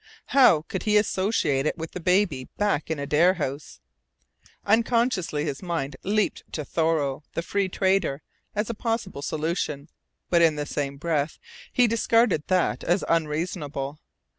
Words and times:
How 0.33 0.63
could 0.63 0.81
he 0.81 0.97
associate 0.97 1.67
it 1.67 1.77
with 1.77 1.91
the 1.91 1.99
baby 1.99 2.45
back 2.57 2.89
in 2.89 2.97
Adare 2.97 3.35
House? 3.35 3.81
Unconsciously 4.65 5.45
his 5.45 5.61
mind 5.61 5.95
leaped 6.01 6.41
to 6.53 6.65
Thoreau, 6.65 7.21
the 7.35 7.43
Free 7.43 7.69
Trader, 7.69 8.23
as 8.55 8.67
a 8.67 8.73
possible 8.73 9.21
solution, 9.21 9.89
but 10.31 10.41
in 10.41 10.55
the 10.55 10.65
same 10.65 10.97
breath 10.97 11.37
he 11.71 11.85
discarded 11.85 12.47
that 12.47 12.83
as 12.83 13.03
unreasonable. 13.09 13.99